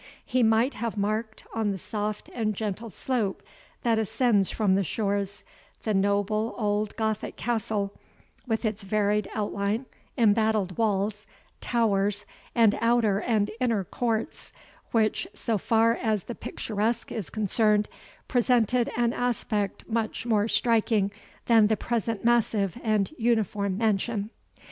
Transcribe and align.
He 0.25 0.41
might 0.41 0.73
have 0.73 0.97
marked, 0.97 1.43
on 1.53 1.69
the 1.69 1.77
soft 1.77 2.27
and 2.33 2.55
gentle 2.55 2.89
slope 2.89 3.43
that 3.83 3.99
ascends 3.99 4.49
from 4.49 4.73
the 4.73 4.83
shores, 4.83 5.43
the 5.83 5.93
noble 5.93 6.55
old 6.57 6.95
Gothic 6.95 7.35
castle, 7.35 7.93
with 8.47 8.65
its 8.65 8.81
varied 8.81 9.29
outline, 9.35 9.85
embattled 10.17 10.75
walls, 10.75 11.27
towers, 11.59 12.25
and 12.55 12.79
outer 12.81 13.19
and 13.21 13.51
inner 13.59 13.83
courts, 13.83 14.51
which, 14.91 15.27
so 15.35 15.59
far 15.59 15.93
as 15.93 16.23
the 16.23 16.33
picturesque 16.33 17.11
is 17.11 17.29
concerned, 17.29 17.87
presented 18.27 18.89
an 18.97 19.13
aspect 19.13 19.87
much 19.87 20.25
more 20.25 20.47
striking 20.47 21.11
than 21.45 21.67
the 21.67 21.77
present 21.77 22.25
massive 22.25 22.75
and 22.81 23.13
uniform 23.19 23.77
mansion. 23.77 24.31